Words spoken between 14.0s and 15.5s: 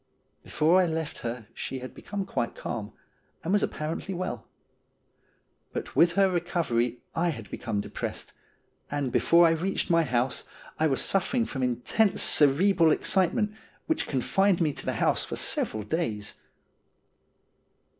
confined me to the house for